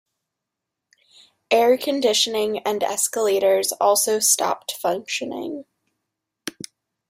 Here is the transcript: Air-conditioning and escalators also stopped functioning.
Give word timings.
Air-conditioning 1.51 2.57
and 2.65 2.81
escalators 2.83 3.71
also 3.73 4.17
stopped 4.17 4.71
functioning. 4.71 5.65